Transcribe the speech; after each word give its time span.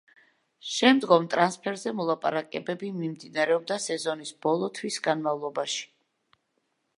შემდგომ 0.75 1.27
ტრანსფერზე 1.33 1.93
მოლაპარაკებები 1.99 2.89
მიმდინარეობდა 2.95 3.77
სეზონის 3.85 4.33
ბოლო 4.47 4.71
თვის 4.81 4.99
განმავლობაში. 5.11 5.87